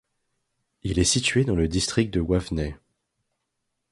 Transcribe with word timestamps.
Il 0.81 0.97
est 0.97 1.03
situé 1.03 1.43
dans 1.45 1.53
le 1.53 1.67
district 1.67 2.09
de 2.09 2.21
Waveney. 2.21 2.75